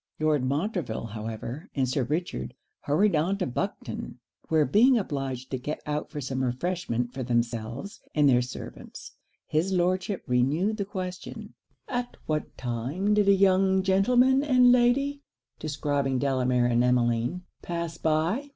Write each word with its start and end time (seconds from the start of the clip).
Lord 0.19 0.43
Montreville, 0.43 1.05
however, 1.05 1.69
and 1.75 1.87
Sir 1.87 2.01
Richard, 2.03 2.55
hurried 2.79 3.15
on 3.15 3.37
to 3.37 3.45
Buckden; 3.45 4.17
where 4.49 4.65
being 4.65 4.97
obliged 4.97 5.51
to 5.51 5.59
get 5.59 5.79
out 5.85 6.09
for 6.09 6.19
some 6.19 6.43
refreshment 6.43 7.13
for 7.13 7.21
themselves 7.21 8.01
and 8.15 8.27
their 8.27 8.41
servants, 8.41 9.11
his 9.45 9.71
Lordship 9.71 10.23
renewed 10.25 10.77
the 10.77 10.85
question 10.85 11.53
'At 11.87 12.17
what 12.25 12.57
time 12.57 13.13
did 13.13 13.29
a 13.29 13.35
young 13.35 13.83
gentleman 13.83 14.43
and 14.43 14.71
lady' 14.71 15.21
(describing 15.59 16.17
Delamere 16.17 16.65
and 16.65 16.83
Emmeline) 16.83 17.43
'pass 17.61 17.99
by?' 17.99 18.49